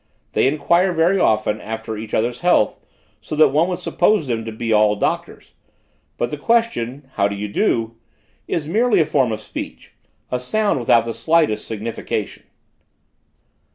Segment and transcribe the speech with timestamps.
[0.31, 2.79] They inquire very often after each other's health,
[3.21, 5.53] so that one would suppose them to be all doctors;
[6.17, 7.97] but the question: how do you do?
[8.47, 9.93] is merely a form of speech;
[10.31, 12.45] a sound without the slightest signification.